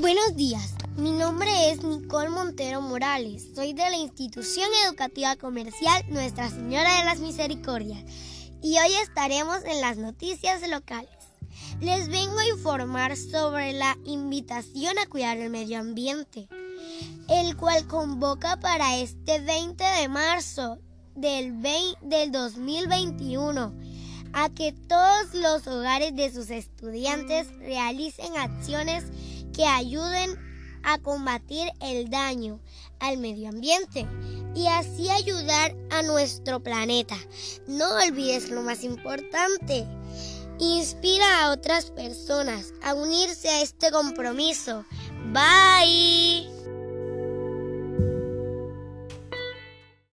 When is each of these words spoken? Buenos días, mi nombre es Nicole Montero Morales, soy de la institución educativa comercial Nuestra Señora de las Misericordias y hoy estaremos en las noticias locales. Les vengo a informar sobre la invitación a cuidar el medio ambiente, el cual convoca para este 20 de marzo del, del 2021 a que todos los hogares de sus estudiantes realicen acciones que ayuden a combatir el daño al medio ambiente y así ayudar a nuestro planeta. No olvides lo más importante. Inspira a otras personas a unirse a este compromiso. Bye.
Buenos 0.00 0.36
días, 0.36 0.74
mi 0.96 1.10
nombre 1.10 1.70
es 1.70 1.82
Nicole 1.82 2.28
Montero 2.28 2.80
Morales, 2.80 3.48
soy 3.56 3.72
de 3.72 3.90
la 3.90 3.96
institución 3.96 4.68
educativa 4.86 5.34
comercial 5.34 6.04
Nuestra 6.08 6.48
Señora 6.50 6.98
de 6.98 7.04
las 7.04 7.18
Misericordias 7.18 8.04
y 8.62 8.78
hoy 8.78 8.92
estaremos 9.02 9.64
en 9.64 9.80
las 9.80 9.96
noticias 9.96 10.62
locales. 10.68 11.10
Les 11.80 12.08
vengo 12.08 12.38
a 12.38 12.46
informar 12.46 13.16
sobre 13.16 13.72
la 13.72 13.98
invitación 14.04 14.96
a 15.00 15.06
cuidar 15.06 15.36
el 15.38 15.50
medio 15.50 15.80
ambiente, 15.80 16.48
el 17.28 17.56
cual 17.56 17.88
convoca 17.88 18.60
para 18.60 18.98
este 18.98 19.40
20 19.40 19.82
de 19.82 20.08
marzo 20.08 20.78
del, 21.16 21.60
del 22.02 22.30
2021 22.30 23.74
a 24.32 24.48
que 24.50 24.72
todos 24.72 25.34
los 25.34 25.66
hogares 25.66 26.14
de 26.14 26.32
sus 26.32 26.50
estudiantes 26.50 27.48
realicen 27.58 28.36
acciones 28.36 29.04
que 29.58 29.66
ayuden 29.66 30.38
a 30.84 30.98
combatir 30.98 31.68
el 31.80 32.08
daño 32.10 32.60
al 33.00 33.18
medio 33.18 33.48
ambiente 33.48 34.06
y 34.54 34.68
así 34.68 35.10
ayudar 35.10 35.74
a 35.90 36.02
nuestro 36.02 36.62
planeta. 36.62 37.16
No 37.66 37.84
olvides 37.96 38.50
lo 38.50 38.62
más 38.62 38.84
importante. 38.84 39.84
Inspira 40.60 41.42
a 41.42 41.50
otras 41.50 41.90
personas 41.90 42.72
a 42.84 42.94
unirse 42.94 43.48
a 43.48 43.62
este 43.62 43.90
compromiso. 43.90 44.84
Bye. 45.32 46.47